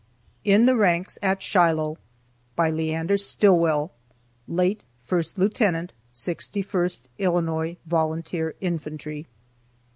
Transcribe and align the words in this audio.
IN 0.43 0.65
THE 0.65 0.75
RANKS 0.75 1.19
AT 1.21 1.43
SHILOH. 1.43 1.95
By 2.55 2.71
Leander 2.71 3.17
Stillwell, 3.17 3.91
late 4.47 4.81
First 5.05 5.37
Lieutenant, 5.37 5.93
61st 6.11 7.01
Illinois 7.19 7.77
Volunteer 7.85 8.55
Infantry. 8.61 9.27